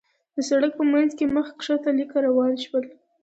د 0.35 0.37
سړک 0.49 0.71
په 0.77 0.83
مينځ 0.91 1.11
کې 1.17 1.25
مخ 1.35 1.47
کښته 1.59 1.89
ليکه 1.97 2.17
روان 2.27 2.53
شول. 2.63 2.85